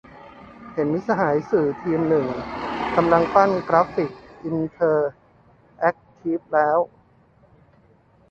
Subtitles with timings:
[0.73, 2.25] เห็นมิตรสหายสื่อทีมหนึ่ง
[2.95, 4.11] กำลังปั้นกราฟิก
[4.43, 5.11] อินเทอร์
[5.79, 6.79] แอคทีฟแล้ว